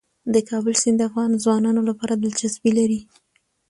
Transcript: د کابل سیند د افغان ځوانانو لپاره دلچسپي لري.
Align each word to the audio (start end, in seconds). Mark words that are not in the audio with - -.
د 0.33 0.35
کابل 0.49 0.73
سیند 0.81 0.97
د 0.99 1.03
افغان 1.09 1.31
ځوانانو 1.43 1.81
لپاره 1.89 2.13
دلچسپي 2.15 2.71
لري. 2.79 2.99